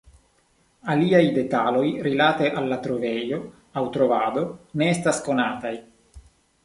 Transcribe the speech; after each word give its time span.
Aliaj 0.93 1.21
detaloj 1.35 1.83
rilate 2.07 2.49
al 2.61 2.71
la 2.71 2.79
trovejo 2.87 3.39
aŭ 3.83 3.87
trovado 3.99 4.45
ne 4.83 4.89
estas 4.95 5.21
konataj. 5.29 5.75